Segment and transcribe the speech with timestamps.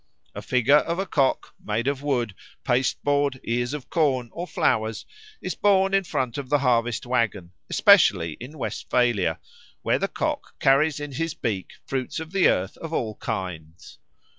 [0.33, 5.05] A figure of a cock, made of wood, pasteboard, ears of corn, or flowers,
[5.43, 9.39] is borne in front of the harvest waggon, especially in Westphalia,
[9.83, 13.99] where the cock carries in his beak fruits of the earth of all kinds.